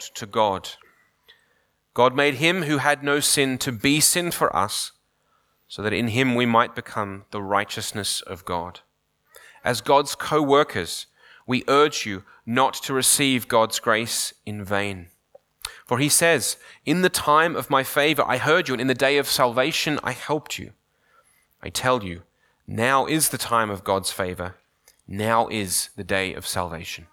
[0.00, 0.70] to God.
[1.94, 4.92] God made him who had no sin to be sin for us,
[5.68, 8.80] so that in him we might become the righteousness of God.
[9.64, 11.06] As God's co workers,
[11.46, 15.08] we urge you not to receive God's grace in vain.
[15.86, 18.94] For he says, In the time of my favor I heard you, and in the
[18.94, 20.72] day of salvation I helped you.
[21.62, 22.22] I tell you,
[22.66, 24.56] now is the time of God's favor.
[25.06, 27.06] Now is the day of salvation.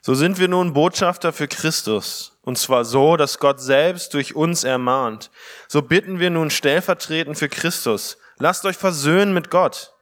[0.00, 4.64] So sind wir nun Botschafter für Christus, und zwar so, dass Gott selbst durch uns
[4.64, 5.30] ermahnt.
[5.66, 9.94] So bitten wir nun stellvertretend für Christus, lasst euch versöhnen mit Gott,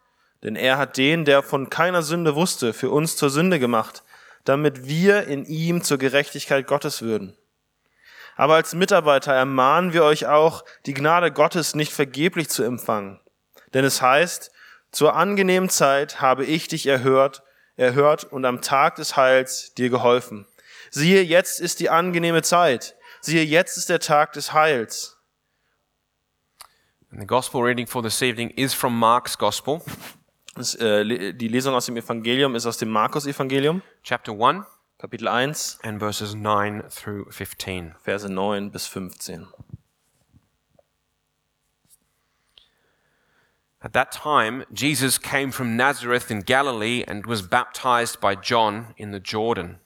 [0.42, 4.02] denn er hat den, der von keiner Sünde wusste, für uns zur Sünde gemacht,
[4.44, 7.36] damit wir in ihm zur Gerechtigkeit Gottes würden.
[8.36, 13.18] Aber als Mitarbeiter ermahnen wir euch auch, die Gnade Gottes nicht vergeblich zu empfangen.
[13.72, 14.52] Denn es heißt,
[14.92, 17.42] zur angenehmen Zeit habe ich dich erhört,
[17.76, 20.46] erhört und am Tag des Heils dir geholfen.
[20.90, 22.96] Siehe, jetzt ist die angenehme Zeit.
[23.20, 25.16] Siehe, jetzt ist der Tag des Heils.
[27.10, 29.80] And the gospel reading for this evening is from Mark's Gospel,
[30.56, 34.64] Das, äh, die Lesung aus dem Evangelium ist aus dem Markus-Evangelium, chapter 1,
[34.96, 37.94] Kapitel 1, and verses 9 through 15.
[38.02, 39.48] Verse 9 bis 15.
[43.86, 49.12] At that time, Jesus came from Nazareth in Galilee and was baptized by John in
[49.12, 49.78] the Jordan.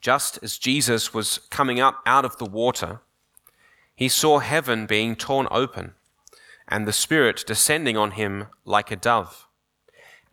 [0.00, 3.02] Just as Jesus was coming up out of the water,
[3.94, 5.94] he saw heaven being torn open
[6.66, 9.46] and the Spirit descending on him like a dove.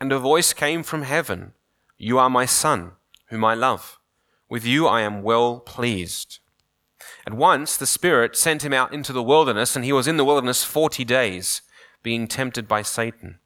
[0.01, 1.53] And a voice came from heaven
[1.99, 2.93] You are my Son,
[3.27, 3.99] whom I love.
[4.49, 6.39] With you I am well pleased.
[7.27, 10.25] At once the Spirit sent him out into the wilderness, and he was in the
[10.25, 11.61] wilderness forty days,
[12.03, 13.39] being tempted by Satan.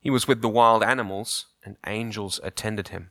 [0.00, 3.10] He was with the wild animals, and angels attended him.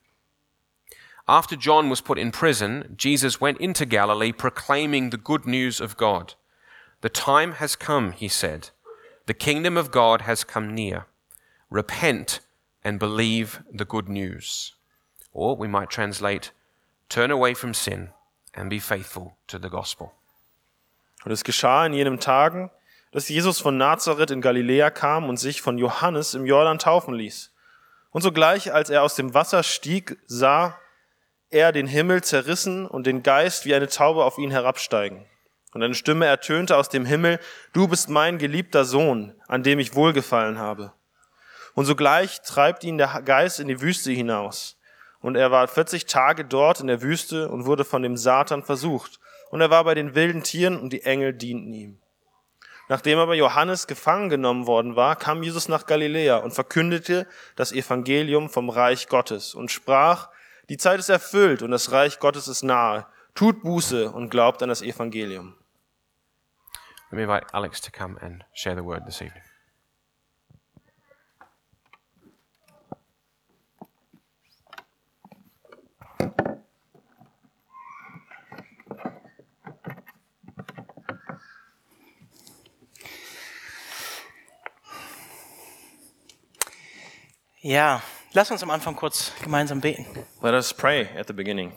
[1.28, 5.98] After John was put in prison, Jesus went into Galilee proclaiming the good news of
[5.98, 6.36] God.
[7.02, 8.70] The time has come, he said.
[9.26, 11.08] The kingdom of God has come near.
[11.72, 12.42] Repent
[12.84, 14.74] and believe the good news.
[15.34, 16.52] Or we might translate,
[17.10, 18.10] turn away from sin
[18.54, 20.14] and be faithful to the gospel.
[21.26, 22.70] Und es geschah in jenen Tagen,
[23.16, 27.54] dass Jesus von Nazareth in Galiläa kam und sich von Johannes im Jordan taufen ließ.
[28.10, 30.78] Und sogleich, als er aus dem Wasser stieg, sah
[31.50, 35.26] er den Himmel zerrissen und den Geist wie eine Taube auf ihn herabsteigen.
[35.74, 37.40] Und eine Stimme ertönte aus dem Himmel,
[37.72, 40.92] du bist mein geliebter Sohn, an dem ich wohlgefallen habe.
[41.74, 44.78] Und sogleich treibt ihn der Geist in die Wüste hinaus.
[45.22, 49.22] Und er war 40 Tage dort in der Wüste und wurde von dem Satan versucht.
[49.52, 52.02] Und er war bei den wilden Tieren und die Engel dienten ihm.
[52.88, 58.50] Nachdem aber Johannes gefangen genommen worden war, kam Jesus nach Galiläa und verkündete das Evangelium
[58.50, 60.30] vom Reich Gottes und sprach,
[60.70, 63.08] die Zeit ist erfüllt und das Reich Gottes ist nahe.
[63.34, 65.56] Tut Buße und glaubt an das Evangelium.
[67.12, 69.45] Let me invite Alex to come and share the word this evening.
[87.68, 88.04] Ja,
[88.34, 90.06] lass uns am Anfang kurz gemeinsam beten.
[90.44, 91.74] Let us pray at the beginning.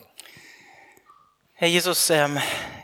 [1.54, 2.38] Herr Jesus, ähm,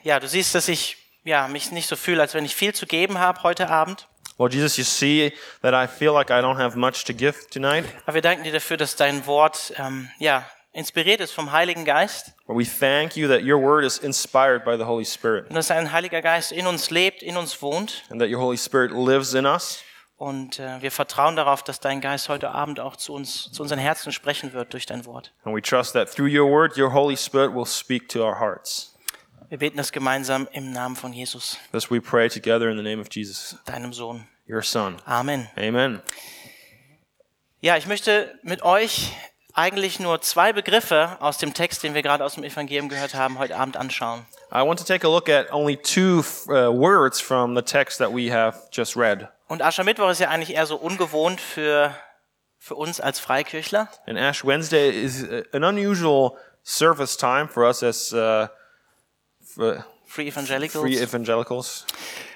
[0.05, 2.87] ja, du siehst, dass ich ja, mich nicht so fühle, als wenn ich viel zu
[2.87, 4.09] geben habe heute Abend.
[4.39, 7.85] Lord Jesus, you see that I feel like I don't have much to give tonight.
[8.07, 12.33] Aber wir danken dir dafür, dass dein Wort ähm, ja, inspiriert ist vom Heiligen Geist
[12.47, 15.71] But we thank you that your word is inspired by the Holy Spirit und dass
[15.71, 18.05] ein Heiliger Geist in uns lebt, in uns wohnt.
[18.09, 19.83] and that your Holy Spirit lives in us.
[20.17, 23.81] Und äh, wir vertrauen darauf, dass dein Geist heute Abend auch zu uns, zu unseren
[23.81, 25.33] Herzen sprechen wird durch dein Wort.
[25.45, 28.95] And we trust that through your word, your Holy Spirit will speak to our hearts.
[29.49, 33.01] Wir beten das gemeinsam im Namen von Jesus, Thus we pray together in the name
[33.01, 34.27] of Jesus, deinem Sohn.
[34.49, 34.97] your Son.
[35.05, 35.49] Amen.
[35.57, 36.01] Amen.
[37.61, 39.13] Ja, ich möchte mit euch
[39.53, 43.39] eigentlich nur zwei Begriffe aus dem Text, den wir gerade aus dem Evangelium gehört haben,
[43.39, 44.27] heute Abend anschauen.
[44.53, 48.13] I want to take a look at only two uh, words from the text that
[48.13, 49.29] we have just read.
[49.55, 51.95] Und Aschermittwoch ist ja eigentlich eher so ungewohnt für,
[52.59, 53.89] für uns als Freikirchler.
[54.05, 56.33] And Ash Wednesday is uh, an unusual
[56.65, 58.49] service time for us as uh,
[60.07, 60.83] Free Evangelicals.
[60.83, 61.87] free evangelicals,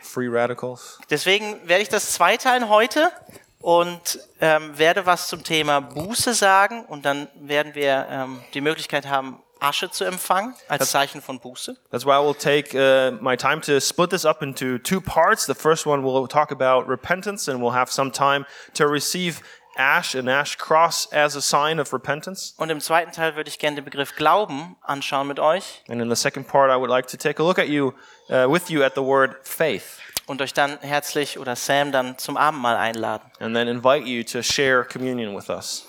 [0.00, 1.00] free radicals.
[1.10, 3.10] Deswegen werde ich das zweiteilen heute
[3.58, 9.08] und ähm, werde was zum Thema Buße sagen und dann werden wir ähm, die Möglichkeit
[9.08, 11.76] haben, Asche zu empfangen als Zeichen von Buße.
[11.90, 15.46] That's why I will take uh, my time to split this up into two parts.
[15.46, 19.40] The first one will talk about repentance, and we'll have some time to receive
[19.76, 22.55] ash, an ash cross, as a sign of repentance.
[22.58, 26.08] Und im zweiten Teil würde ich gerne den Begriff Glauben anschauen mit euch And in
[26.08, 27.93] the second part, I would like to take a look at you,
[28.31, 32.37] uh, with you at the word faith, und euch dann herzlich oder Sam dann zum
[32.37, 33.31] Abendmahl einladen.
[33.40, 35.87] and then invite you to share communion with us.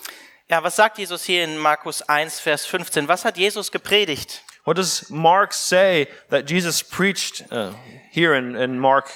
[0.50, 3.06] Ja, was sagt Jesus hier in Markus 1, Vers 15?
[3.06, 4.42] Was hat Jesus gepredigt?
[4.64, 7.72] What does Mark say that Jesus preached uh,
[8.10, 9.08] here in, in Mark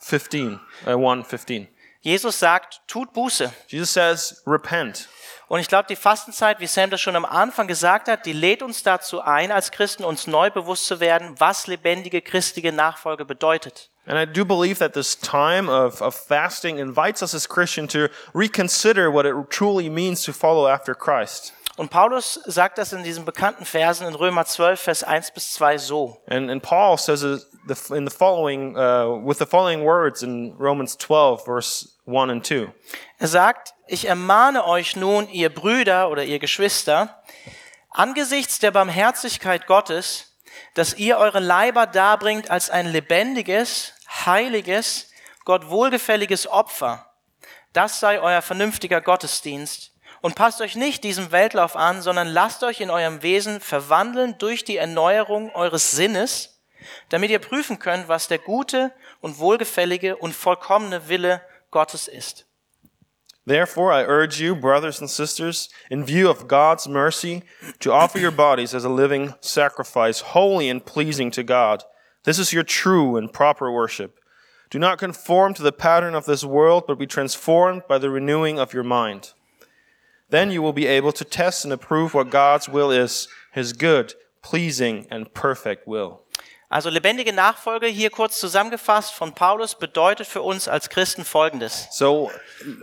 [0.00, 1.66] 15, uh, 1 15?
[2.02, 3.50] Jesus sagt, tut Buße.
[3.68, 5.08] Jesus says, repent.
[5.52, 8.62] Und ich glaube, die Fastenzeit, wie Sam das schon am Anfang gesagt hat, die lädt
[8.62, 13.90] uns dazu ein, als Christen uns neu bewusst zu werden, was lebendige christliche Nachfolge bedeutet.
[14.06, 18.08] And I do believe that this time of, of fasting invites us as Christians to
[18.32, 21.52] reconsider what it truly means to follow after Christ.
[21.82, 25.78] Und Paulus sagt das in diesen bekannten Versen in Römer 12, Vers 1 bis 2
[25.78, 26.16] so.
[26.28, 31.44] And, and Paul says in the following, uh, with the following words in Romans 12,
[31.44, 32.72] verse 1 and 2.
[33.18, 37.20] Er sagt, ich ermahne euch nun, ihr Brüder oder ihr Geschwister,
[37.90, 40.38] angesichts der Barmherzigkeit Gottes,
[40.74, 43.94] dass ihr eure Leiber darbringt als ein lebendiges,
[44.24, 45.10] heiliges,
[45.44, 47.10] Gott wohlgefälliges Opfer.
[47.72, 49.91] Das sei euer vernünftiger Gottesdienst.
[50.22, 54.64] Und passt euch nicht diesem Weltlauf an, sondern lasst euch in eurem Wesen verwandeln durch
[54.64, 56.60] die Erneuerung eures Sinnes,
[57.08, 61.42] damit ihr prüfen könnt, was der gute und wohlgefällige und vollkommene Wille
[61.72, 62.46] Gottes ist.
[63.44, 67.42] Therefore, I urge you, brothers and sisters, in view of God's mercy,
[67.80, 71.82] to offer your bodies as a living sacrifice, holy and pleasing to God.
[72.22, 74.20] This is your true and proper worship.
[74.70, 78.60] Do not conform to the pattern of this world, but be transformed by the renewing
[78.60, 79.32] of your mind.
[80.32, 84.14] Then you will be able to test and approve what God's will is, his good,
[84.40, 86.22] pleasing, and perfect will.
[86.70, 91.86] Also lebendige Nachfolge, hier kurz zusammengefasst von Paulus, bedeutet für uns als Christen Folgendes.
[91.90, 92.30] So,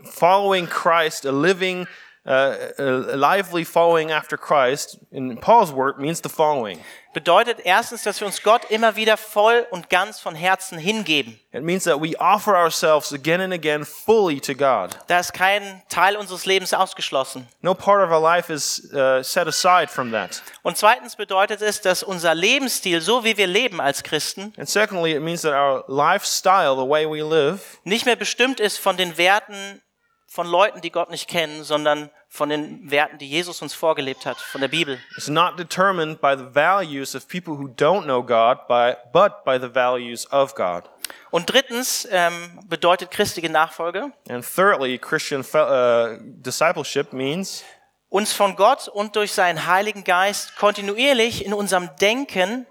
[0.04, 1.88] following Christ, a living,
[2.30, 6.80] uh, a lively following after Christ, in Paul's work, means the following.
[7.12, 11.40] Bedeutet erstens, dass wir uns Gott immer wieder voll und ganz von Herzen hingeben.
[11.52, 14.96] It means that we offer ourselves again and again fully to God.
[15.08, 17.48] Da ist kein Teil unseres Lebens ausgeschlossen.
[17.62, 20.44] No part of our life is uh, set aside from that.
[20.62, 25.14] Und zweitens bedeutet es, dass unser Lebensstil, so wie wir leben als Christen, And secondly,
[25.14, 29.18] it means that our lifestyle, the way we live, nicht mehr bestimmt ist von den
[29.18, 29.82] Werten
[30.30, 34.38] von Leuten, die Gott nicht kennen, sondern von den Werten, die Jesus uns vorgelebt hat,
[34.38, 35.00] von der Bibel.
[35.18, 39.60] is not determined by the values of people who don't know God, by, but by
[39.60, 40.84] the values of God.
[41.32, 47.64] Und drittens ähm, bedeutet christliche Nachfolge, And thirdly, Christian uh, discipleship means
[48.10, 52.68] uns von Gott und durch seinen Heiligen Geist kontinuierlich in unserem Denken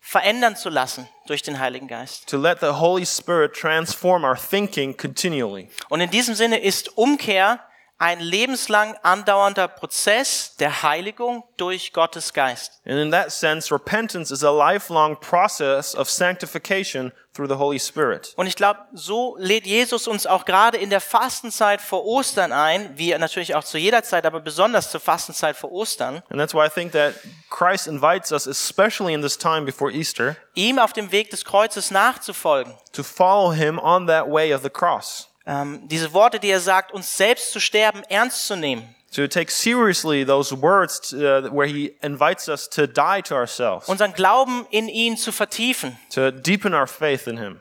[0.00, 2.28] verändern zu lassen durch den Heiligen Geist.
[2.28, 5.68] to let the Holy Spirit transform our thinking continually.
[5.88, 7.60] Und in diesem Sinne ist Umkehr
[7.98, 12.80] ein lebenslang andauernder Prozess der Heiligung durch Gottes Geist.
[12.86, 18.32] And in that sense, repentance is a lifelong process of sanctification through the Holy Spirit.
[18.36, 22.90] Und ich glaube, so lädt Jesus uns auch gerade in der Fastenzeit vor Ostern ein,
[22.96, 26.66] wie natürlich auch zu jeder Zeit, aber besonders zur Fastenzeit vor Ostern, And that's why
[26.66, 27.14] I think that
[27.48, 31.90] Christ invites us, especially in this time before Easter, ihm auf dem Weg des Kreuzes
[31.90, 32.74] nachzufolgen.
[32.92, 35.28] to follow him on that way of the cross.
[35.46, 38.94] Ähm, diese Worte, die er sagt, uns selbst zu sterben, ernst zu nehmen.
[39.16, 44.12] To take seriously those words uh, where he invites us to die to ourselves, Unseren
[44.12, 45.98] Glauben in ihn zu vertiefen.
[46.10, 47.60] to deepen our faith in him.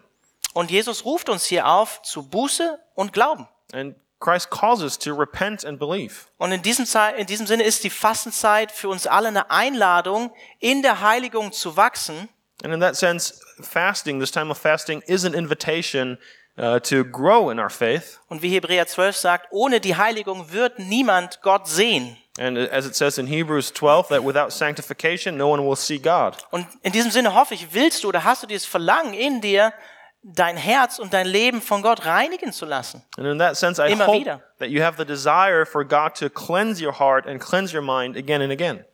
[0.53, 3.47] Und Jesus ruft uns hier auf zu Buße und Glauben.
[3.73, 6.27] And Christ calls us to repent and believe.
[6.37, 10.31] Und in diesem, Zei- in diesem Sinne ist die Fastenzeit für uns alle eine Einladung,
[10.59, 12.29] in der Heiligung zu wachsen
[12.61, 16.17] And in that sense, fasting, this time of fasting, is an invitation
[16.59, 18.19] uh, to grow in our faith.
[18.27, 22.17] Und wie Hebräer 12 sagt, ohne die Heiligung wird niemand Gott sehen.
[22.39, 26.37] And as it says in Hebrews 12, that without sanctification, no one will see God.
[26.51, 29.73] Und in diesem Sinne hoffe ich, willst du oder hast du dieses Verlangen in dir,
[30.21, 33.03] dein Herz und dein Leben von Gott reinigen zu lassen?
[33.17, 34.41] And in that sense, I Immer hope wieder.
[34.59, 38.15] that you have the desire for God to cleanse your heart and cleanse your mind
[38.15, 38.85] again and again.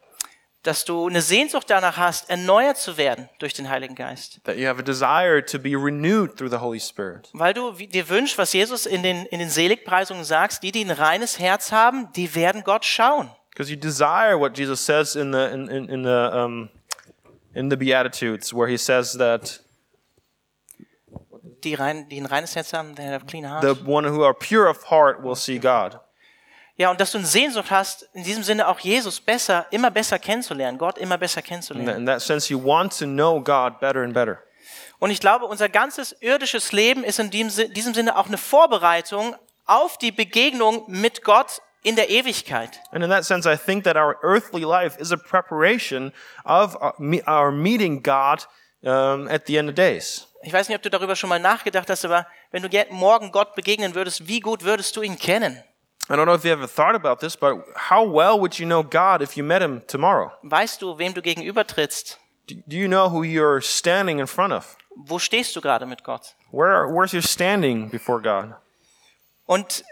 [0.66, 4.40] Dass du eine Sehnsucht danach hast, erneuert zu werden durch den Heiligen Geist.
[4.46, 7.30] That you have a desire to be renewed through the Holy Spirit.
[7.34, 10.90] Weil du dir wünschst, was Jesus in den, in den Seligpreisungen sagt, die, die ein
[10.92, 13.30] reines Herz haben, die werden Gott schauen.
[13.52, 16.70] Because you desire what Jesus says in the, in, in, in the, um,
[17.54, 19.62] in the Beatitudes, where he says that
[21.64, 23.62] Die, rein, die ein reines Herz haben, der hat clean heart.
[23.64, 26.00] the one who are pure of heart will see God.
[26.78, 30.20] Ja, und dass du eine Sehnsucht hast, in diesem Sinne auch Jesus besser, immer besser
[30.20, 31.96] kennenzulernen, Gott immer besser kennenzulernen.
[32.00, 34.40] in that sense, you want to know God better and better.
[35.00, 38.38] Und ich glaube, unser ganzes irdisches Leben ist in diesem, Si- diesem Sinne auch eine
[38.38, 42.82] Vorbereitung auf die Begegnung mit Gott in der Ewigkeit.
[42.92, 46.12] And in that sense, I think that our earthly life is a preparation
[46.44, 48.48] of our, me- our meeting God
[48.82, 50.28] um, at the end of days.
[50.44, 53.32] Ich weiß nicht, ob du darüber schon mal nachgedacht hast, aber wenn du ge- morgen
[53.32, 55.64] Gott begegnen würdest, wie gut würdest du ihn kennen?
[56.08, 58.84] I don't know if you ever thought about this, but how well would you know
[58.84, 60.32] God if you met him tomorrow?
[60.44, 62.20] Weißt du, wem du gegenübertrittst?
[62.48, 64.78] Do do you know who you're standing in front of?
[64.96, 66.36] Wo stehst du gerade mit Gott?
[66.52, 68.56] Where, where's your standing before God?
[69.46, 69.84] Und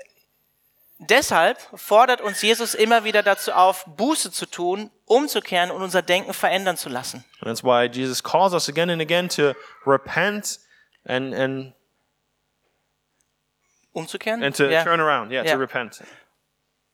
[1.00, 6.34] deshalb fordert uns Jesus immer wieder dazu auf, Buße zu tun, umzukehren und unser Denken
[6.34, 7.26] verändern zu lassen.
[7.42, 9.54] And that's why Jesus calls us again and again to
[9.86, 10.60] repent
[11.06, 11.74] and, and,
[13.94, 14.84] Umzukehren and to Ja.
[14.84, 15.32] turn around.
[15.32, 15.54] Yeah, Yeah.
[15.56, 16.04] to repent.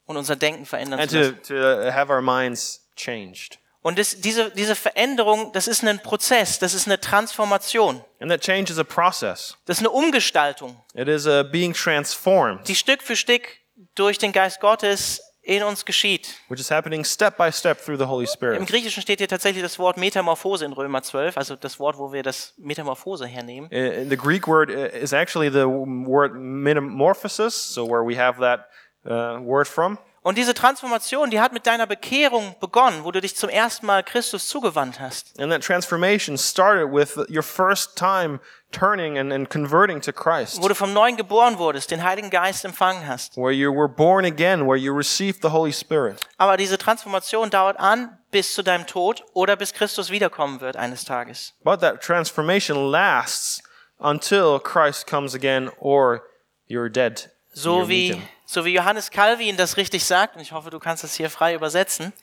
[0.06, 1.84] und unser Denken verändern And zu to, lassen.
[1.86, 3.58] to have our minds changed.
[3.82, 8.42] Und das, diese, diese Veränderung, das ist ein Prozess, das ist eine Transformation, And that
[8.42, 9.56] change is a process.
[9.66, 13.48] das ist eine Umgestaltung, It is a being transformed, die Stück für Stück
[13.96, 16.36] durch den Geist Gottes in uns geschieht.
[16.48, 18.68] which is happening step by step through the Holy Im Spirit.
[18.68, 22.22] Griechischen steht hier tatsächlich das Wort Metamorphose in Römer 12, also das Wort, wo wir
[22.22, 23.70] das Metamorphose hernehmen.
[23.74, 28.68] Uh, The Greek word is actually the word metamorphosis, so where we have that
[29.06, 29.98] uh, word from.
[30.30, 34.04] Und diese Transformation, die hat mit deiner Bekehrung begonnen, wo du dich zum ersten Mal
[34.04, 35.40] Christus zugewandt hast.
[35.40, 38.40] And that transformation started with your first time
[38.72, 42.64] turning and, and converting to Christ, Wo du vom Neuen geboren wurdest, den Heiligen Geist
[42.64, 43.38] empfangen hast.
[43.38, 46.20] where you were born again, where you received the Holy Spirit.
[46.38, 51.06] Aber diese Transformation dauert an bis zu deinem Tod oder bis Christus wiederkommen wird eines
[51.06, 51.56] Tages.
[51.64, 53.64] But that transformation lasts
[53.98, 56.22] until Christ comes again or
[56.68, 57.32] you're dead.
[57.52, 61.16] So wie, so wie Johannes Calvin das richtig sagt, und ich hoffe, du kannst das
[61.16, 62.14] hier frei übersetzen.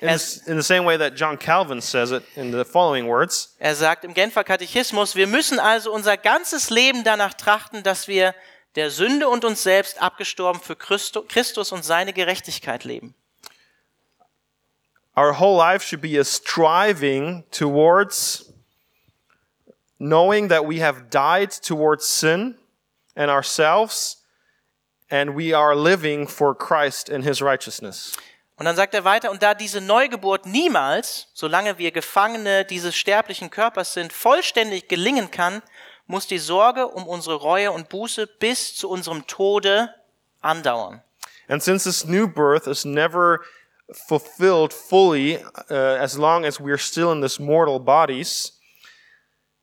[0.00, 3.06] In, Er, the, in the same way that John Calvin says it in the following
[3.08, 8.08] words er sagt im Genfer Katechismus, wir müssen also unser ganzes Leben danach trachten, dass
[8.08, 8.34] wir
[8.76, 13.14] der Sünde und uns selbst abgestorben für Christus und seine Gerechtigkeit leben.
[15.16, 18.52] Our whole life should be a striving towards
[19.98, 22.56] knowing that we have died towards sin
[23.14, 24.23] and ourselves,
[25.10, 28.16] and we are living for Christ and his righteousness.
[28.56, 33.50] Und dann sagt er weiter, und da diese Neugeburt niemals, solange wir Gefangene dieses sterblichen
[33.50, 35.60] Körpers sind, vollständig gelingen kann,
[36.06, 39.92] muss die Sorge um unsere Reue und Buße bis zu unserem Tode
[40.40, 41.02] andauern.
[41.48, 43.40] And since this new birth is never
[43.92, 45.38] fulfilled fully,
[45.70, 48.52] uh, as long as we're still in this mortal bodies,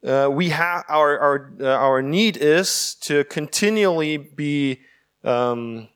[0.03, 4.81] uh, we have our our uh, our need is to continually be
[5.23, 5.87] um,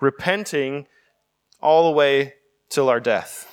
[0.00, 0.86] repenting
[1.60, 2.32] all the way
[2.68, 3.46] till our death.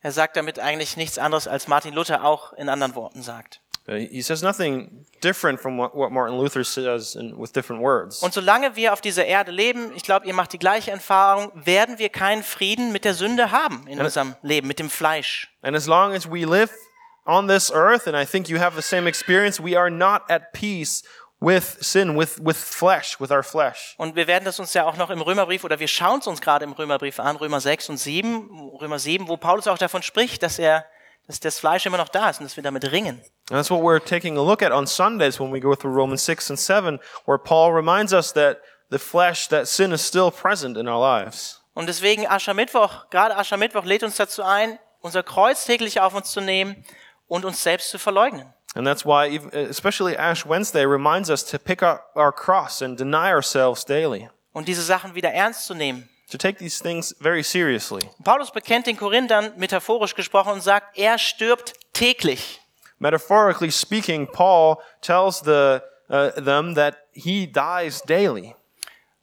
[0.00, 3.60] Er sagt damit eigentlich nichts anderes, als Martin Luther auch in anderen Worten sagt.
[3.88, 8.22] Uh, he says nothing different from what, what Martin Luther says in, with different words.
[8.22, 11.98] Und solange wir auf dieser Erde leben, ich glaube, ihr macht die gleiche Erfahrung, werden
[11.98, 15.52] wir keinen Frieden mit der Sünde haben in unserem Leben, mit dem Fleisch.
[15.62, 16.70] And as long as we live
[17.26, 20.52] on this earth, and I think you have the same experience, we are not at
[20.52, 21.02] peace
[21.42, 23.94] with sin, with, with flesh, with our flesh.
[23.98, 26.40] Und wir werden das uns ja auch noch im Römerbrief oder wir schauen es uns
[26.40, 30.42] gerade im Römerbrief an, Römer 6 und 7, Römer 7, wo Paulus auch davon spricht,
[30.42, 30.86] dass er,
[31.26, 33.20] dass das Fleisch immer noch da ist und dass wir damit ringen.
[33.50, 36.24] And that's what we're taking a look at on Sundays when we go through Romans
[36.24, 38.58] 6 and 7, where Paul reminds us that
[38.90, 41.60] the flesh, that sin is still present in our lives.
[41.74, 46.40] Und deswegen Aschermittwoch, gerade Aschermittwoch lädt uns dazu ein, unser Kreuz täglich auf uns zu
[46.40, 46.84] nehmen
[47.26, 48.52] und uns selbst zu verleugnen.
[48.74, 52.96] And that's why, ev- especially Ash Wednesday reminds us to pick up our cross and
[52.96, 56.08] deny ourselves daily, Und diese Sachen wieder ernst zu nehmen.
[56.30, 58.00] to take these things very seriously.
[58.24, 62.60] Paulus bekennt den Korinthern metaphorisch gesprochen und sagt, er stirbt täglich.
[62.98, 68.54] Metaphorically speaking, Paul tells the, uh, them that he dies daily.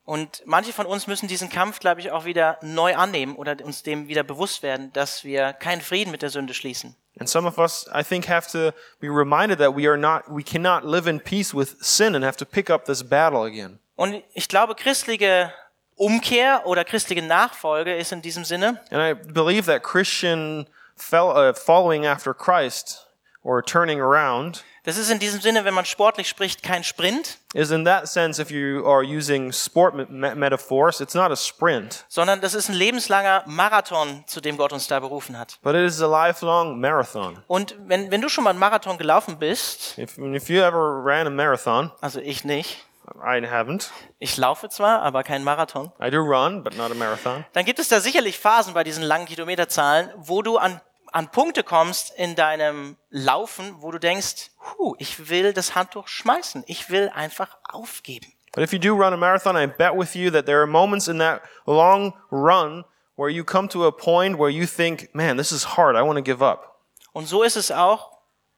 [0.09, 3.83] Und manche von uns müssen diesen Kampf, glaube ich, auch wieder neu annehmen oder uns
[3.83, 6.95] dem wieder bewusst werden, dass wir keinen Frieden mit der Sünde schließen.
[7.19, 10.41] And some of us, I think, have to be reminded that we are not, we
[10.41, 13.77] cannot live in peace with sin and have to pick up this battle again.
[13.95, 15.53] Und ich glaube, christliche
[15.95, 20.65] Umkehr oder christliche Nachfolge ist in diesem Sinne, And I believe that Christian
[21.13, 23.05] uh, following after Christ
[23.43, 27.69] or turning around das ist in diesem Sinne, wenn man sportlich spricht, kein Sprint, is
[27.69, 32.05] in that sense, if you are using sport me- me- metaphors, it's not a sprint,
[32.07, 35.59] sondern das ist ein lebenslanger Marathon, zu dem Gott uns da berufen hat.
[35.61, 37.37] but it is a lifelong marathon.
[37.47, 41.27] Und wenn, wenn du schon mal einen Marathon gelaufen bist, If, if you ever ran
[41.27, 42.77] a marathon, also ich nicht,
[43.21, 43.89] I haven't.
[44.17, 47.45] ich laufe zwar, aber kein Marathon, I do run, but not a marathon.
[47.53, 50.79] dann gibt es da sicherlich Phasen bei diesen langen Kilometerzahlen, wo du an,
[51.11, 56.63] an Punkte kommst in deinem Laufen, wo du denkst, huh, ich will das Handtuch schmeißen,
[56.67, 58.31] ich will einfach aufgeben.
[58.53, 61.07] But if you do run a marathon, I bet with you that there are moments
[61.07, 62.83] in that long run
[63.15, 65.95] where you come to a point where you think, man, this is hard.
[65.95, 66.81] I want to give up.
[67.13, 68.11] Und so ist es auch,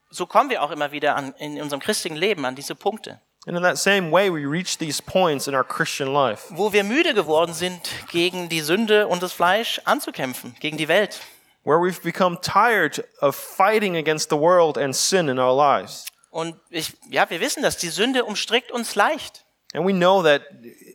[0.09, 3.57] so kommen wir auch immer wieder an, in unserem christlichen Leben an diese Punkte, And
[3.57, 7.15] in that same way, we reach these points in our Christian life wo wir müde
[7.15, 7.81] geworden sind,
[8.11, 11.21] gegen die Sünde und das Fleisch anzukämpfen, gegen die Welt.
[11.63, 16.05] Where we've become tired of fighting against the world and sin in our lives.
[16.29, 20.41] Und ich, ja, wir wissen das, die Sünde umstrickt uns leicht And we know that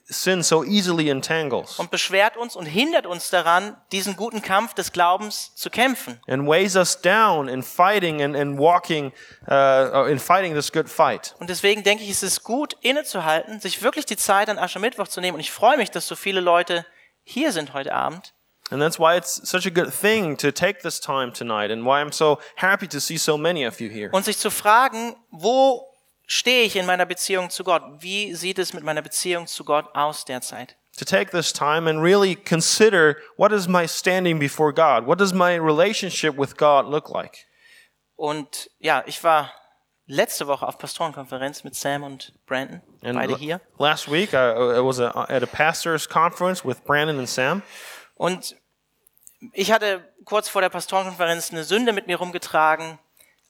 [0.04, 4.92] sin so easily entangles und beschwert uns und hindert uns daran, diesen guten Kampf des
[4.92, 6.20] Glaubens zu kämpfen.
[6.28, 9.12] and weighs us down in fighting and, and walking,
[9.50, 11.34] uh, in fighting this good fight.
[11.38, 15.22] Und deswegen denke ich, es ist gut, innezuhalten, sich wirklich die Zeit an Aschermittwoch zu
[15.22, 15.36] nehmen.
[15.36, 16.84] Und ich freue mich, dass so viele Leute
[17.22, 18.34] hier sind heute Abend.
[18.70, 22.00] And that's why it's such a good thing to take this time tonight and why
[22.00, 24.10] I'm so happy to see so many of you here.
[24.12, 25.86] Und sich zu fragen, wo
[26.26, 27.82] stehe ich in meiner Beziehung zu Gott?
[28.00, 30.76] Wie sieht es mit meiner Beziehung zu Gott aus derzeit?
[30.98, 35.06] To take this time and really consider what is my standing before God?
[35.06, 37.46] What does my relationship with God look like?
[38.16, 39.52] Und ja, ich war
[40.06, 43.60] letzte Woche auf Pastorenkonferenz mit Sam und Brandon, And beide hier.
[43.78, 47.62] last week I, was a, at a pastor's conference with Brandon and Sam.
[48.16, 48.56] Und
[49.52, 52.98] ich hatte kurz vor der Pastorenkonferenz eine Sünde mit mir rumgetragen,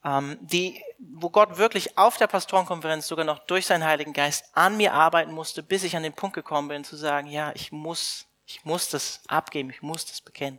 [0.04, 4.76] ähm, die, wo Gott wirklich auf der Pastorenkonferenz sogar noch durch seinen Heiligen Geist an
[4.76, 8.26] mir arbeiten musste, bis ich an den Punkt gekommen bin, zu sagen, ja, ich muss,
[8.44, 10.58] ich muss das abgeben, ich muss das bekennen.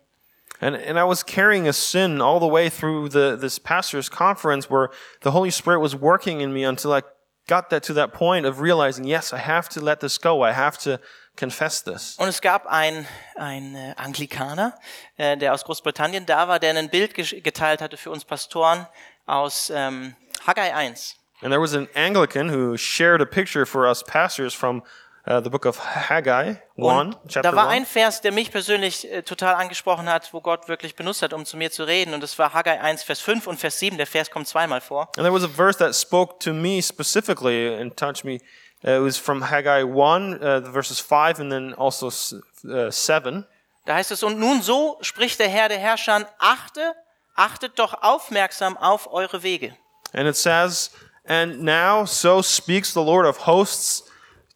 [0.59, 4.71] And, and I was carrying a sin all the way through the, this pastor's conference
[4.71, 4.89] where
[5.21, 7.03] the Holy Spirit was working in me until I
[7.47, 10.43] got that to that point of realizing, yes, I have to let this go.
[10.43, 10.99] I have to
[11.35, 12.15] confess this.
[12.17, 14.73] Und es gab einen äh, Anglikaner,
[15.17, 18.87] äh, der aus Großbritannien da war, der ein Bild geteilt hatte für uns Pastoren
[19.25, 21.15] aus ähm, Haggai 1.
[21.41, 24.83] And there was an Anglican who shared a picture for us pastors from
[25.29, 25.79] uh, the book of
[26.09, 27.71] Haggai 1, Und chapter da war 1.
[27.81, 31.45] ein Vers, der mich persönlich äh, total angesprochen hat, wo Gott wirklich benutzt hat, um
[31.45, 32.13] zu mir zu reden.
[32.13, 33.97] Und das war Haggai 1, Vers 5 und Vers 7.
[33.97, 35.03] Der Vers kommt zweimal vor.
[35.17, 38.39] And there was a verse that spoke to me specifically and touched me.
[38.83, 42.35] Uh, it was from Haggai 1, uh, verses 5 and then also s-
[42.65, 43.45] uh, 7.
[43.85, 46.93] Da heißt es, und nun so spricht der Herr der Herrscher, achte,
[47.35, 49.75] achtet doch aufmerksam auf eure Wege.
[50.13, 50.91] And it says,
[51.25, 54.03] And now so speaks the Lord of hosts,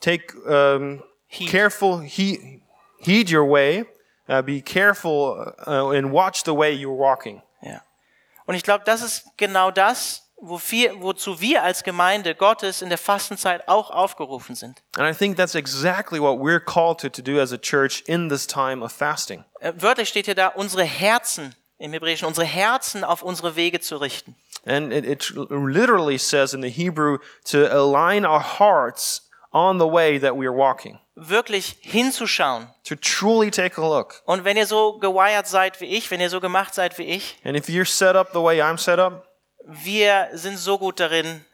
[0.01, 1.49] take um, Heed.
[1.49, 2.61] careful, he,
[2.99, 3.85] heed your way,
[4.27, 7.41] uh, be careful uh, and watch the way you're walking.
[7.61, 7.81] Ja.
[8.45, 12.97] Und ich glaube, das ist genau das, wofür, wozu wir als Gemeinde Gottes in der
[12.97, 14.81] Fastenzeit auch aufgerufen sind.
[14.97, 18.29] And I think that's exactly what we're called to, to do as a church in
[18.29, 19.45] this time of fasting.
[19.59, 23.97] Äh, Wörtlich steht hier da, unsere Herzen, im Hebräischen, unsere Herzen auf unsere Wege zu
[23.97, 24.35] richten.
[24.65, 30.17] And it, it literally says in the Hebrew to align our hearts on the way
[30.19, 32.67] that we are walking, Wirklich hinzuschauen.
[32.83, 34.21] to truly take a look.
[34.25, 37.37] Und wenn ihr so gewired seid wie ich, wenn ihr so gemacht seid wie ich,
[37.43, 39.25] And if you're set up the way I'm set up,
[39.65, 41.45] wir sind so gut darin,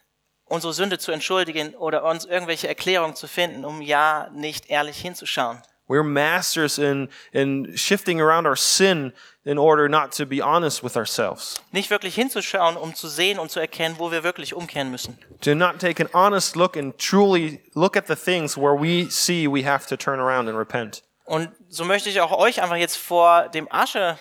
[0.45, 5.62] unsere Sünde zu entschuldigen oder uns irgendwelche Erklärungen zu finden, um ja nicht ehrlich hinzuschauen.
[5.88, 9.13] We're masters in, in shifting around our sin
[9.45, 13.50] in order not to be honest with ourselves, Nicht wirklich hinzuschauen, um zu sehen und
[13.52, 15.17] zu erkennen, wo wir wirklich umkehren müssen.
[15.41, 19.47] to not take an honest look and truly look at the things where we see
[19.47, 21.04] we have to turn around and repent.
[21.26, 24.17] Und so möchte ich auch euch einfach jetzt vor dem Asche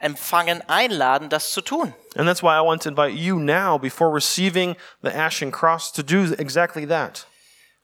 [0.00, 1.92] empfangen einladen, das zu tun.
[2.16, 6.02] And that's why I want to invite you now, before receiving the Ashen Cross, to
[6.02, 7.26] do exactly that.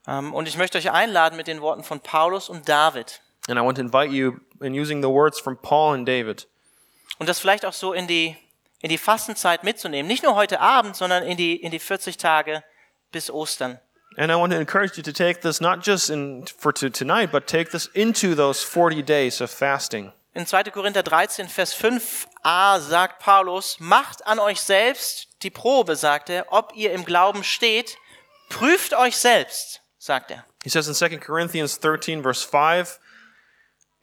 [0.07, 3.21] Ähm, Und ich möchte euch einladen mit den Worten von Paulus und David.
[3.49, 6.47] And I want to invite you in using the words from Paul and David.
[7.19, 8.37] Und das vielleicht auch so in die,
[8.81, 10.07] in die Fastenzeit mitzunehmen.
[10.09, 12.65] Nicht nur heute Abend, sondern in die, in die 40 Tage
[13.13, 13.79] bis Ostern.
[14.17, 17.33] And I want to encourage you to take this not just in, for to tonight,
[17.33, 20.13] but take this into those 40 days of fasting.
[20.35, 20.71] In 2.
[20.73, 26.73] Korinther 13, Vers 5a sagt Paulus, macht an euch selbst die Probe, sagt er, ob
[26.75, 27.97] ihr im Glauben steht.
[28.49, 30.45] Prüft euch selbst, sagt er.
[30.63, 32.99] He says in 2 Corinthians 13, verse 5,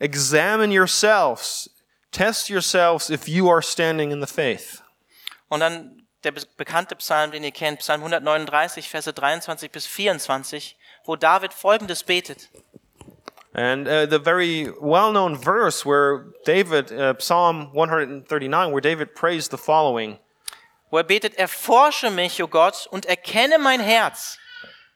[0.02, 1.70] examine yourselves,
[2.12, 4.82] test yourselves if you are standing in the faith.
[5.50, 10.78] Und dann der be bekannte Psalm, den ihr kennt, Psalm 139, Verse 23 bis 24,
[11.06, 12.50] wo David Folgendes betet.
[13.54, 19.50] And uh, the very well known verse where David, uh, Psalm 139, where David prays
[19.50, 20.20] the following
[20.92, 24.38] wo er betet, erforsche mich, o Gott, und erkenne mein Herz,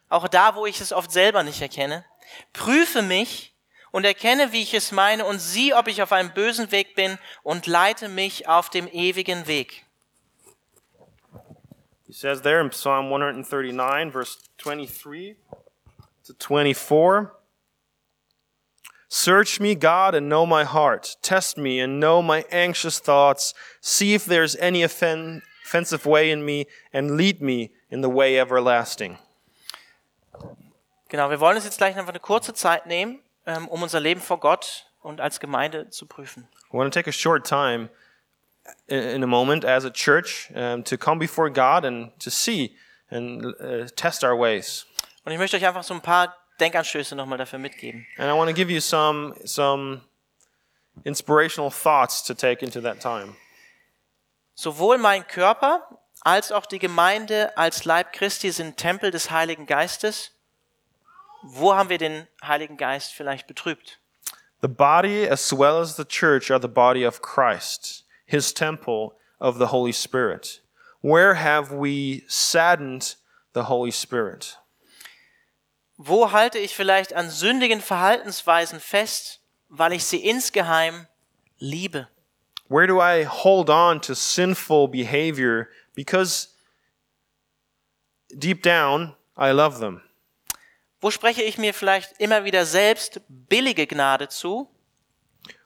[0.09, 2.05] auch da, wo ich es oft selber nicht erkenne.
[2.53, 3.54] Prüfe mich
[3.95, 7.17] und erkenne, wie ich es meine, und sieh, ob ich auf einem bösen Weg bin,
[7.43, 9.85] und leite mich auf dem ewigen Weg.
[12.05, 15.37] He says there in Psalm 139, verse 23
[16.25, 17.31] to 24.
[19.07, 21.15] Search me, God, and know my heart.
[21.21, 23.53] Test me and know my anxious thoughts.
[23.79, 28.37] See if there's any offen- offensive way in me, and lead me in the way
[28.37, 29.19] everlasting.
[31.07, 34.39] Genau, wir wollen uns jetzt gleich einfach eine kurze Zeit nehmen, um unser Leben vor
[34.39, 36.47] Gott und als Gemeinde zu prüfen.
[36.71, 37.89] I want to take a short time
[38.87, 42.75] in, in a moment as a church um, to come before God and to see
[43.09, 44.85] and uh, test our ways.
[45.23, 48.05] Und ich möchte euch einfach so ein paar Denkanstöße nochmal dafür mitgeben.
[48.17, 50.01] And I want to give you some some
[51.03, 53.35] inspirational thoughts to take into that time.
[54.55, 60.31] Sowohl mein Körper als auch die Gemeinde als Leib Christi sind Tempel des Heiligen Geistes.
[61.47, 63.99] Wo haben wir den Heiligen Geist vielleicht betrübt?
[64.61, 69.59] The body as well as the church are the body of Christ, his temple of
[69.59, 70.63] the Holy Spirit.
[71.01, 73.17] Where have we saddened
[73.53, 74.57] the Holy Spirit?
[75.97, 81.05] Wo halte ich vielleicht an sündigen Verhaltensweisen fest, weil ich sie insgeheim
[81.59, 82.07] liebe?
[82.67, 86.55] Where do I hold on to sinful behavior because
[88.35, 90.01] deep down I love them?
[91.05, 94.67] Wo spreche ich mir vielleicht immer wieder selbst billige Gnade zu,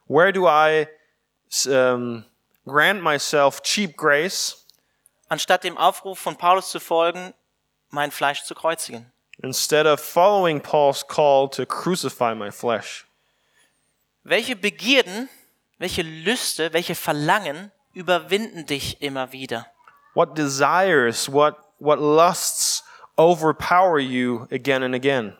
[0.06, 0.86] Where do I
[1.66, 2.26] um,
[2.66, 4.66] grant myself cheap grace
[5.30, 7.32] anstatt dem Aufruf von Paulus zu folgen,
[7.88, 9.10] mein Fleisch zu kreuzigen?
[9.42, 13.06] instead of following Paul's call to crucify my flesh?
[14.22, 15.30] Welche Begierden,
[15.78, 19.66] welche Lüste, welche Verlangen überwinden dich immer wieder?
[20.12, 22.79] What desires, what, what lusts
[23.20, 25.36] overpower you again and again?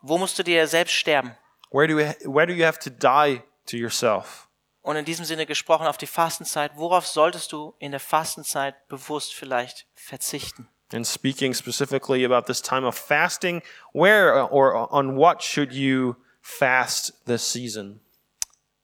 [0.00, 1.36] Wo musst du dir selbst sterben?
[1.70, 4.48] Where do, you, where do you have to die to yourself?
[4.82, 9.34] Und in diesem Sinne gesprochen auf die Fastenzeit, worauf solltest du in der Fastenzeit bewusst
[9.34, 10.68] vielleicht verzichten?
[10.92, 13.62] And speaking specifically about this time of fasting,
[13.94, 18.00] where or on what should you fast this season?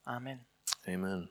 [0.07, 0.47] Amen.
[0.87, 1.29] Amen.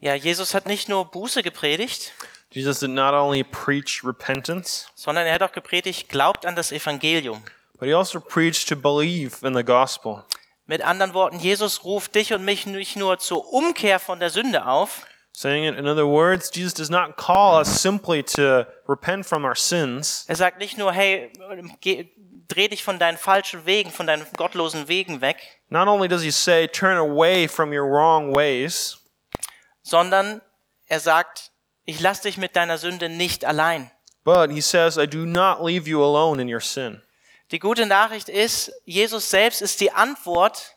[0.00, 2.12] Ja, Jesus hat nicht nur Buße gepredigt,
[2.52, 7.42] Jesus did not only preach repentance, sondern er hat auch gepredigt, glaubt an das Evangelium.
[7.78, 10.24] but he also preached to believe in the gospel.
[10.66, 14.66] Mit anderen Worten, Jesus ruft dich und mich nicht nur zur Umkehr von der Sünde
[14.66, 19.44] auf, Saying it in other words, Jesus does not call us simply to repent from
[19.44, 20.24] our sins.
[20.28, 21.30] er sagt nicht nur, hey,
[21.80, 22.08] geh,
[22.48, 25.36] dreh dich von deinen falschen Wegen, von deinen gottlosen Wegen weg,
[25.68, 28.99] Not only does he say, turn away from your wrong ways,
[29.82, 30.40] sondern
[30.86, 31.50] er sagt,
[31.84, 33.90] ich lass dich mit deiner Sünde nicht allein.
[34.24, 37.02] but he says, I do not leave you alone in your sin.
[37.50, 40.76] Die gute Nachricht ist, Jesus selbst ist die Antwort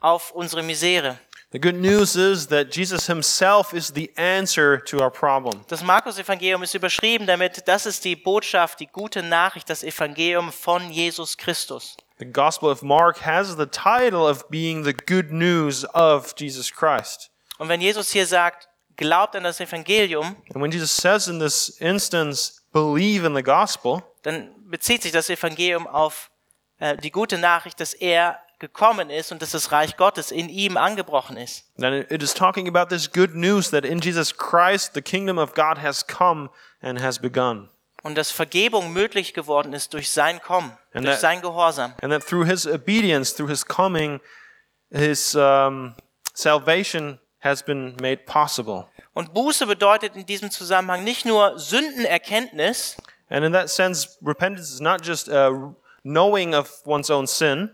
[0.00, 1.18] auf unsere Misere.
[1.50, 5.64] The good news is that Jesus himself is the answer to our problem.
[5.68, 10.90] Das Markus-Evangelium ist überschrieben damit, das ist die Botschaft, die gute Nachricht, das Evangelium von
[10.90, 11.96] Jesus Christus.
[12.18, 17.30] The Gospel of Mark has the title of being the good news of Jesus Christ.
[17.58, 21.68] Und wenn Jesus hier sagt, glaubt an das Evangelium, And when Jesus says in this
[21.80, 26.30] instance, believe in the gospel, dann bezieht sich das Evangelium auf
[26.78, 30.76] äh, die gute Nachricht, dass er gekommen ist und dass das Reich Gottes in ihm
[30.76, 31.64] angebrochen ist.
[31.76, 35.54] then it is talking about this good news that in Jesus Christ the kingdom of
[35.54, 36.48] God has come
[36.80, 37.68] and has begun.
[38.02, 41.94] Und dass Vergebung möglich geworden ist durch sein Kommen, And durch that- sein Gehorsam.
[42.02, 44.20] And that through his obedience, through his coming,
[44.90, 45.94] his um,
[46.32, 48.86] salvation has been made possible.
[49.12, 52.96] Und Buße bedeutet in diesem Zusammenhang nicht nur Sündenerkenntnis,
[53.30, 57.70] And in that sense, repentance is not just uh, knowing of one's own sin,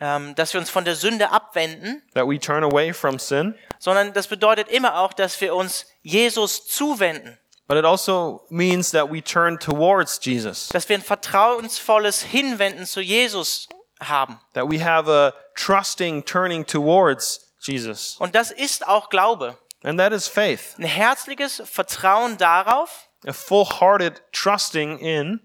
[0.00, 4.12] ähm, dass wir uns von der Sünde abwenden, that we turn away from sin, sondern
[4.14, 9.22] das bedeutet immer auch, dass wir uns Jesus zuwenden, but it also means that we
[9.22, 13.68] turn towards Jesus, dass wir ein vertrauensvolles Hinwenden zu Jesus
[14.00, 14.40] haben.
[14.54, 18.16] that we have a trusting turning towards Jesus.
[18.18, 19.58] Und das ist auch Glaube.
[19.82, 25.40] And that is faith, Ein herzliches Vertrauen darauf, a full hearted trusting in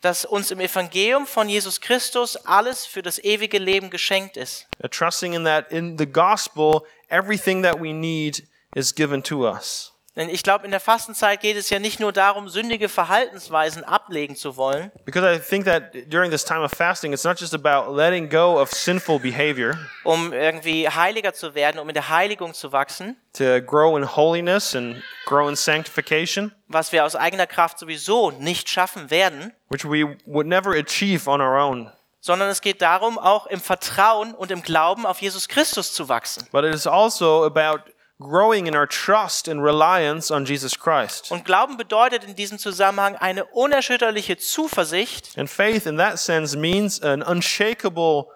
[0.00, 4.66] dass uns im Evangelium von Jesus Christus alles für das ewige Leben geschenkt ist.
[4.82, 9.92] a trusting in that in the gospel, everything that we need is given to us.
[10.18, 14.34] Denn ich glaube, in der Fastenzeit geht es ja nicht nur darum, sündige Verhaltensweisen ablegen
[14.34, 17.94] zu wollen, Because I think that during this time of fasting, it's not just about
[17.94, 19.78] letting go of sinful behavior.
[20.02, 24.74] Um irgendwie heiliger zu werden, um in der Heiligung zu wachsen, to grow in holiness
[24.74, 30.16] and grow in sanctification, was wir aus eigener Kraft sowieso nicht schaffen werden, which we
[30.26, 31.92] would never achieve on our own.
[32.20, 36.48] sondern es geht darum, auch im Vertrauen und im Glauben auf Jesus Christus zu wachsen.
[36.50, 37.84] But it is also about
[38.20, 41.30] growing in our trust and reliance on Jesus Christ.
[41.30, 47.00] Und Glauben bedeutet in diesem Zusammenhang eine unerschütterliche Zuversicht And faith in that sense means
[47.00, 48.26] an unshakable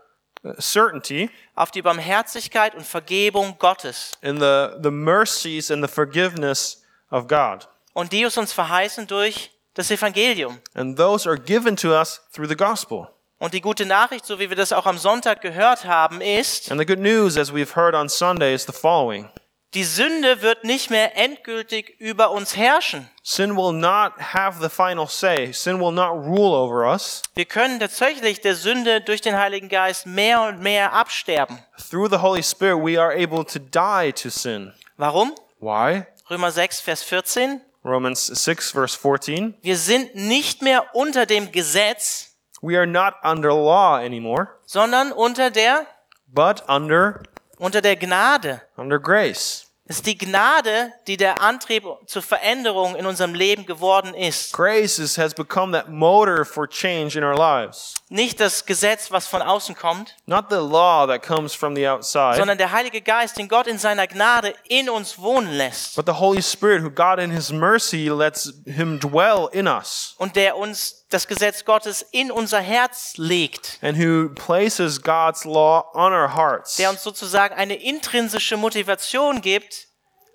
[0.44, 4.12] uh, certainty auf die Barmherzigkeit und Vergebung Gottes.
[4.22, 7.68] in the, the mercies and the forgiveness of God.
[7.94, 10.60] Und die ist uns verheißen durch das Evangelium.
[10.74, 13.08] And those are given to us through the gospel.
[13.38, 16.78] Und die gute Nachricht, so wie wir das auch am Sonntag gehört haben, ist, And
[16.78, 19.28] the good news, as we've heard on Sunday, is the following
[19.74, 23.08] die Sünde wird nicht mehr endgültig über uns herrschen.
[23.22, 27.22] Sin will not have the final say, sin will not rule over us.
[27.34, 31.58] Wir können tatsächlich der Sünde durch den Heiligen Geist mehr und mehr absterben.
[31.90, 34.72] Through the Holy Spirit, we are able to die to sin.
[34.96, 35.34] Warum?
[35.60, 36.06] Why?
[36.28, 37.60] Römer 6, Vers 14.
[37.84, 39.54] Romans 6, verse 14.
[39.62, 42.32] Wir sind nicht mehr unter dem Gesetz,
[42.64, 45.84] We are not under law anymore, sondern unter der,
[46.28, 47.24] but under,
[47.62, 48.60] unter der Gnade.
[48.76, 49.68] under grace.
[49.84, 54.52] Es ist die Gnade, die der Antrieb zur Veränderung in unserem Leben geworden ist.
[54.52, 57.96] Grace is, has become that motor for change in our lives.
[58.08, 62.36] Nicht das Gesetz, was von außen kommt, Not the law that comes from the outside,
[62.36, 66.12] sondern der Heilige Geist, den Gott in seiner Gnade in uns wohnen lässt but the
[66.12, 71.01] Holy Spirit, who God in His mercy lets Him dwell in us, und der uns
[71.12, 76.76] das Gesetz Gottes in unser Herz legt, and who places God's law on our hearts,
[76.76, 79.88] der uns sozusagen eine intrinsische Motivation gibt,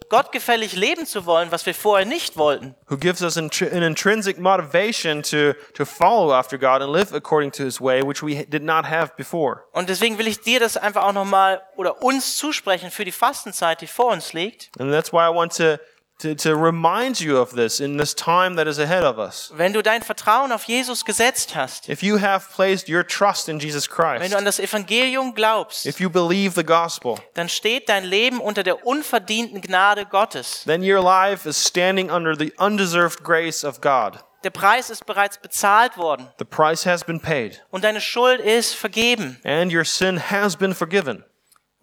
[0.10, 2.76] gottgefällig leben zu wollen, was wir vorher nicht wollten.
[2.90, 7.64] who gives us an intrinsic motivation to, to follow after God and live according to
[7.64, 9.64] His way, which we did not have before.
[9.74, 13.82] Und deswegen will ich dir das einfach auch nochmal oder uns zusprechen für die Fastenzeit,
[13.82, 14.70] die vor uns liegt.
[14.80, 15.78] And that's why I want to,
[16.20, 19.52] to, to remind you of this in this time that is ahead of us.
[19.56, 23.60] Wenn du dein Vertrauen auf Jesus gesetzt hast, If you have placed your trust in
[23.60, 27.88] Jesus wenn Christ, du an das Evangelium glaubst, if you believe the gospel, dann steht
[27.90, 30.64] dein Leben unter der unverdienten Gnade Gottes.
[30.66, 34.20] then your life is standing under the undeserved grace of God.
[34.44, 38.74] Der Preis ist bereits bezahlt worden The price has been paid, und deine Schuld ist
[38.76, 39.40] vergeben.
[39.44, 41.24] and your sin has been forgiven.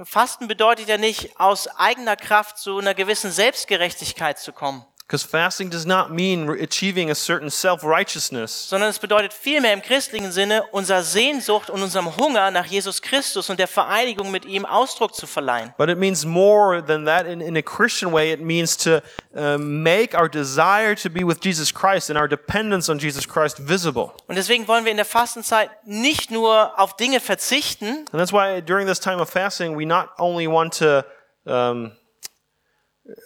[0.04, 5.68] Fasten bedeutet ja nicht, aus eigener Kraft zu einer gewissen Selbstgerechtigkeit zu kommen, Because fasting
[5.68, 10.62] does not mean achieving a certain self righteousness, sondern es bedeutet vielmehr im christlichen Sinne,
[10.72, 15.26] unserer Sehnsucht und unserem Hunger nach Jesus Christus und der Vereinigung mit ihm Ausdruck zu
[15.26, 15.74] verleihen.
[15.76, 17.26] but it means more than that.
[17.26, 19.02] In, in a Christian way, it means to
[19.36, 23.58] uh, make our desire to be with Jesus Christ and our dependence on Jesus Christ
[23.58, 24.12] visible.
[24.26, 28.62] Und deswegen wollen wir in der Fastenzeit nicht nur auf Dinge verzichten, And that's why
[28.62, 31.04] during this time of fasting, we not only want to
[31.44, 31.92] um,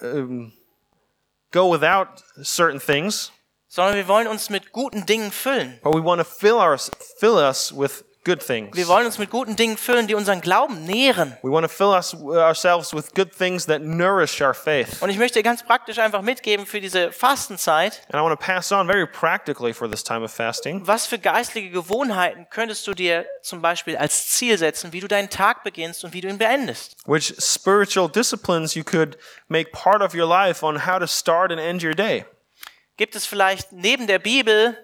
[0.03, 0.53] um,
[1.51, 3.33] go without certain things,
[3.69, 5.79] sondern wir wollen uns mit guten Dingen füllen.
[5.83, 6.79] but we want to fill, our,
[7.19, 8.77] fill us with good things.
[8.77, 11.37] Wir wollen uns mit guten Dingen füllen, die unseren Glauben nähren.
[11.43, 15.01] We want to fill us ourselves with good things that nourish our faith.
[15.01, 18.71] Und ich möchte ganz praktisch einfach mitgeben für diese Fastenzeit, And I want to pass
[18.71, 20.87] on very practically for this time of fasting.
[20.87, 25.31] was für geistliche Gewohnheiten könntest du dir zum Beispiel als Ziel setzen, wie du deinen
[25.31, 26.97] Tag beginnst und wie du ihn beendest.
[27.07, 29.17] Which spiritual disciplines you could
[29.49, 32.25] make part of your life on how to start and end your day.
[32.97, 34.77] Gibt es vielleicht neben der Bibel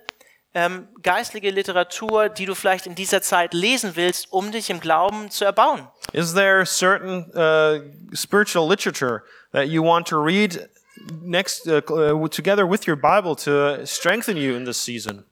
[0.54, 5.30] ähm, geistliche Literatur, die du vielleicht in dieser Zeit lesen willst, um dich im Glauben
[5.30, 5.88] zu erbauen?
[6.12, 7.80] Is there certain uh,
[8.14, 10.68] spiritual literature that you want to read
[11.22, 15.24] next uh, uh, together with your Bible to strengthen you in this season?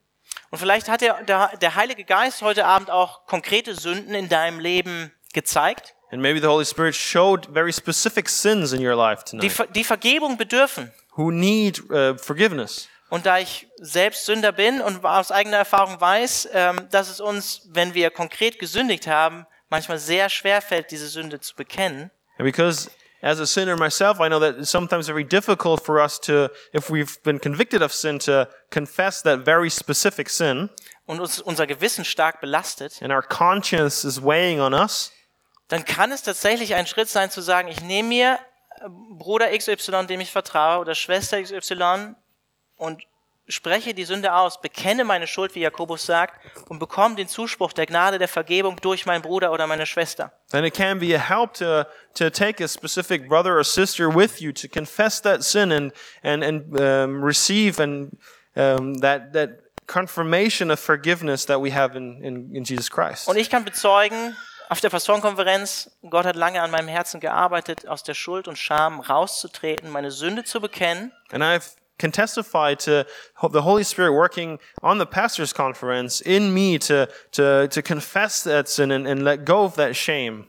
[0.51, 4.59] Und vielleicht hat der, der, der Heilige Geist heute Abend auch konkrete Sünden in deinem
[4.59, 9.31] Leben gezeigt, And maybe the Holy Spirit showed very specific sins in your life die,
[9.31, 10.91] tonight Ver- die Vergebung bedürfen.
[11.15, 12.87] who need uh, forgiveness.
[13.13, 17.61] Und da ich selbst Sünder bin und aus eigener Erfahrung weiß, ähm, dass es uns,
[17.69, 22.89] wenn wir konkret gesündigt haben, manchmal sehr schwer fällt, diese Sünde zu bekennen, And because
[23.21, 26.89] as a sinner myself, I know that it's sometimes very difficult for us to, if
[26.89, 30.71] we've been convicted of sin, to confess that very specific sin.
[31.05, 35.11] und uns unser Gewissen stark belastet, And our conscience is weighing on us.
[35.67, 38.39] dann kann es tatsächlich ein Schritt sein zu sagen, ich nehme mir
[38.79, 42.15] äh, Bruder XY, dem ich vertraue, oder Schwester XY
[42.83, 43.01] und
[43.47, 47.85] spreche die Sünde aus, bekenne meine Schuld, wie Jakobus sagt, und bekomme den Zuspruch der
[47.85, 50.31] Gnade der Vergebung durch meinen Bruder oder meine Schwester.
[50.51, 54.39] Then it can be a help to, to take a specific brother or sister with
[54.39, 55.93] you to confess that sin and,
[56.23, 58.17] and, and um, receive and,
[58.55, 63.27] um, that, that confirmation of forgiveness that we have in, in, in Jesus Christ.
[63.27, 64.35] Und ich kann bezeugen,
[64.69, 69.01] auf der Pastorenkonferenz, Gott hat lange an meinem Herzen gearbeitet, aus der Schuld und Scham
[69.01, 71.59] rauszutreten, meine Sünde zu bekennen And I
[71.97, 73.05] can testify to
[73.51, 78.67] the Holy Spirit working on the pastors' conference in me to, to, to confess that
[78.67, 80.47] sin and, and let go of that shame.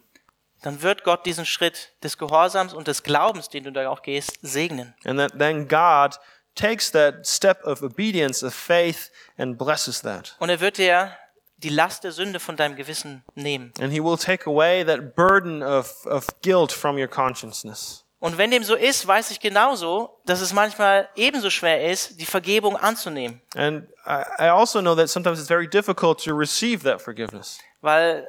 [0.64, 4.38] dann wird Gott diesen Schritt des Gehorsams und des Glaubens, den du da auch gehst,
[4.40, 4.94] segnen.
[5.04, 6.18] And that then God
[6.54, 10.34] takes that step of obedience, of faith, and blesses that.
[10.38, 11.12] Und er wird dir
[11.58, 13.72] die Last der Sünde von deinem Gewissen nehmen.
[13.78, 18.03] And He will take away that burden of, of guilt from your consciousness.
[18.24, 22.24] Und wenn dem so ist, weiß ich genauso, dass es manchmal ebenso schwer ist, die
[22.24, 23.42] Vergebung anzunehmen.
[23.54, 27.58] And I, I also know that sometimes it's very difficult to receive that forgiveness.
[27.82, 28.26] Weil,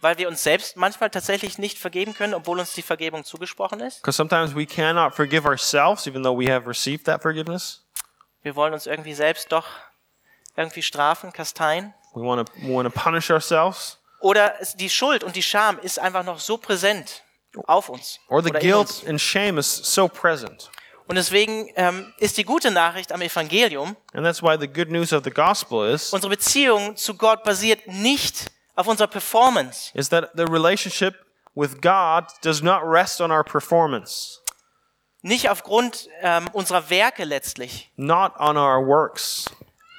[0.00, 4.02] weil wir uns selbst manchmal tatsächlich nicht vergeben können, obwohl uns die Vergebung zugesprochen ist.
[4.02, 7.86] Because sometimes we cannot forgive ourselves, even though we have received that forgiveness.
[8.42, 9.68] Wir wollen uns irgendwie selbst doch
[10.56, 11.94] irgendwie strafen, kasteien.
[12.12, 16.00] We want to we want to punish ourselves, Oder die Schuld und die Scham ist
[16.00, 17.22] einfach noch so präsent
[17.66, 18.18] auf uns.
[18.28, 20.70] or the guilt and shame is so present.
[21.08, 25.12] Und deswegen ähm, ist die gute Nachricht am Evangelium, And that's why the good news
[25.12, 30.30] of the gospel is unsere Beziehung zu Gott basiert nicht auf unserer Performance, is that
[30.34, 31.16] the relationship
[31.54, 34.38] with God does not rest on our performance,
[35.20, 37.90] nicht aufgrund ähm, unserer Werke letztlich.
[37.96, 39.50] not on our works.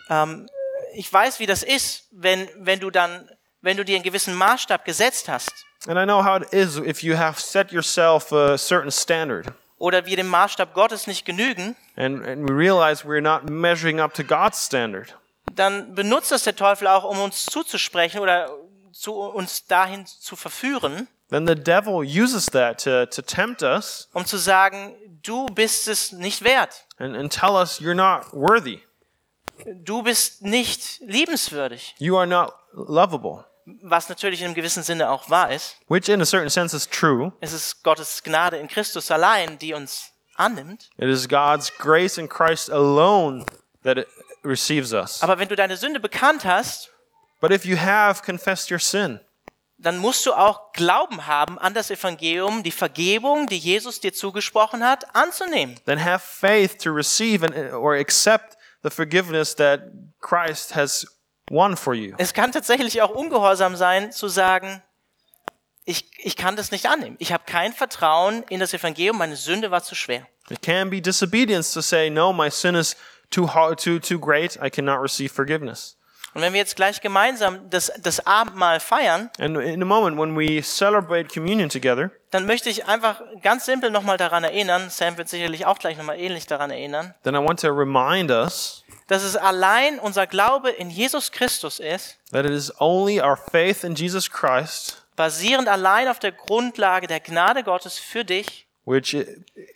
[0.10, 0.48] Ähm,
[0.96, 3.30] ich weiß, wie das ist, wenn, wenn du dann,
[3.62, 5.52] wenn du dir einen gewissen Maßstab gesetzt hast
[5.88, 10.06] And I know how it is if you have set yourself a certain standard oder
[10.06, 14.24] wir dem Maßstab Gottes nicht genügen, and, and we realize we're not measuring up to
[14.24, 15.14] God's standard.
[15.56, 18.50] dann benutzt das der Teufel auch, um uns zuzusprechen oder
[18.94, 24.26] zu uns dahin zu verführen, Then the devil uses that to, to tempt us um
[24.26, 26.86] zu sagen, du bist es nicht wert.
[26.98, 28.80] and, and tell us you're not worthy.
[29.66, 31.94] Du bist nicht liebenswürdig.
[31.98, 35.78] You are not lovable, Was natürlich in einem gewissen Sinne auch wahr ist.
[35.88, 37.32] which in a certain sense is true.
[37.40, 40.90] Es ist Gottes Gnade in Christus allein, die uns annimmt.
[40.98, 43.46] It is God's grace in Christ alone
[43.84, 44.08] that it
[44.44, 45.22] receives us.
[45.24, 46.90] Aber wenn du deine Sünde bekannt hast,
[47.40, 49.20] But if you have confessed your sin,
[49.78, 54.84] dann musst du auch Glauben haben an das Evangelium, die Vergebung, die Jesus dir zugesprochen
[54.84, 55.76] hat, anzunehmen.
[55.86, 59.82] then have faith to receive and, or accept the forgiveness that
[60.22, 61.06] Christ has
[61.50, 62.16] won for you.
[62.18, 64.82] Es kann tatsächlich auch ungehorsam sein, zu sagen,
[65.86, 67.16] ich, ich kann das nicht annehmen.
[67.20, 70.26] Ich habe kein Vertrauen in das Evangelium, meine Sünde war zu schwer.
[70.50, 72.96] It can be disobedience to say, no, my sin is
[73.30, 74.58] too hard, too, too great.
[74.62, 75.98] I cannot receive forgiveness.
[76.36, 80.36] Und wenn wir jetzt gleich gemeinsam das, das Abendmahl feiern, And in a moment when
[80.36, 85.30] we celebrate communion together, dann möchte ich einfach ganz simpel nochmal daran erinnern, Sam wird
[85.30, 89.36] sicherlich auch gleich nochmal ähnlich daran erinnern, then I want to remind us dass es
[89.36, 94.30] allein unser Glaube in Jesus Christus ist, that it is only our faith in Jesus
[94.30, 99.16] Christ, basierend allein auf der Grundlage der Gnade Gottes für dich, which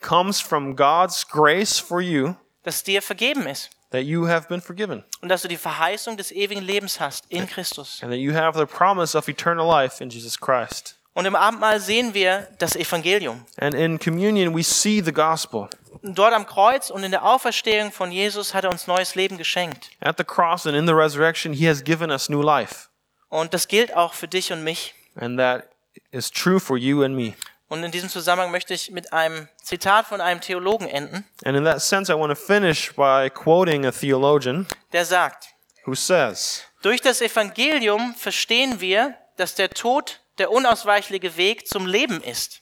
[0.02, 5.04] comes from God's grace for you, dass dir vergeben ist that you have been forgiven.
[5.22, 8.00] und dass du die Verheißung des ewigen Lebens hast in Christus.
[8.02, 10.96] and that you have the promise of eternal life in Jesus Christ.
[11.14, 13.44] Und im Abendmahl sehen wir das Evangelium.
[13.60, 15.68] And in communion, we see the gospel.
[16.16, 19.90] Dort am Kreuz und in der Auferstehung von Jesus hat er uns neues Leben geschenkt.
[20.00, 22.88] At the cross and in the resurrection, he has given us new life.
[23.30, 24.94] Und das gilt auch für dich und mich.
[25.16, 25.70] And that
[26.12, 27.34] is true for you and me.
[27.70, 31.66] Und in diesem Zusammenhang möchte ich mit einem Zitat von einem Theologen enden, And in
[31.66, 35.50] that sense, I want to finish by quoting a theologian der sagt,
[35.86, 42.24] who says, durch das Evangelium verstehen wir, dass der Tod der unausweichliche Weg zum Leben
[42.24, 42.62] ist.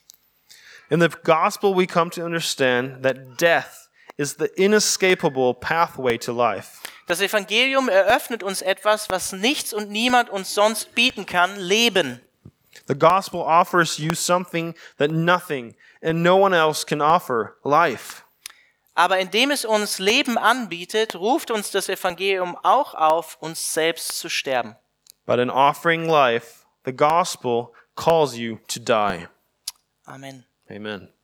[0.90, 6.82] In the gospel, we come to understand that death is the inescapable pathway to life.
[7.08, 12.22] Das Evangelium eröffnet uns etwas, was nichts und niemand uns sonst bieten kann, Leben.
[12.88, 18.24] The gospel offers you something that nothing and no one else can offer life.
[18.94, 24.30] Aber indem es uns Leben anbietet, ruft uns das Evangelium auch auf, uns selbst zu
[24.30, 24.76] sterben.
[25.26, 29.28] But in offering life, the gospel calls you to die.
[30.06, 30.46] Amen.
[30.70, 31.15] Amen.